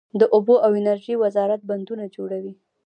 [0.19, 2.53] د اوبو او انرژۍ وزارت بندونه جوړوي